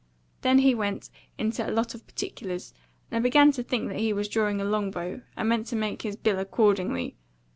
Then 0.41 0.57
he 0.57 0.73
went 0.73 1.11
into 1.37 1.63
a 1.63 1.69
lot 1.69 1.93
of 1.93 2.07
particulars, 2.07 2.73
and 3.11 3.17
I 3.19 3.21
begun 3.21 3.51
to 3.51 3.61
think 3.61 3.91
he 3.91 4.13
was 4.13 4.27
drawing 4.29 4.59
a 4.59 4.63
long 4.65 4.89
bow, 4.89 5.21
and 5.37 5.47
meant 5.47 5.67
to 5.67 5.75
make 5.75 6.01
his 6.01 6.15
bill 6.15 6.39
accordingly. 6.39 7.17